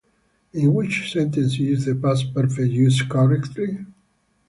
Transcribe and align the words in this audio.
In 0.53 0.73
which 0.73 1.11
sentence 1.13 1.59
is 1.59 1.85
The 1.85 1.93
Past 1.93 2.33
Perfect 2.33 2.73
used 2.73 3.07
correctly? 3.07 3.85